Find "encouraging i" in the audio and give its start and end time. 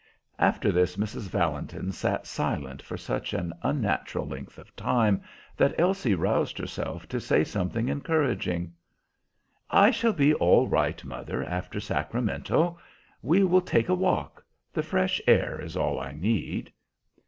7.87-9.91